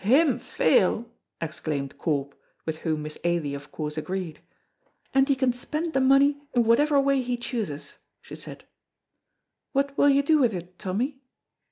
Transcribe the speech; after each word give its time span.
"Him 0.03 0.39
fail!" 0.39 1.11
exclaimed 1.39 1.99
Corp, 1.99 2.33
with 2.65 2.79
whom 2.79 3.03
Miss 3.03 3.19
Ailie 3.23 3.53
of 3.53 3.71
course 3.71 3.99
agreed. 3.99 4.39
"And 5.13 5.29
he 5.29 5.35
can 5.35 5.53
spend 5.53 5.93
the 5.93 6.01
money 6.01 6.41
in 6.55 6.63
whatever 6.63 6.99
way 6.99 7.21
he 7.21 7.37
chooses," 7.37 7.97
she 8.19 8.35
said, 8.35 8.63
"what 9.73 9.95
will 9.99 10.09
you 10.09 10.23
do 10.23 10.39
with 10.39 10.55
it, 10.55 10.79
Tommy?" 10.79 11.21